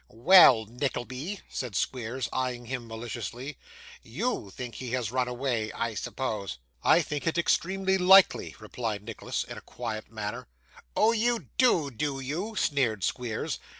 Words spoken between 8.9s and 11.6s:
Nicholas, in a quiet manner. 'Oh, you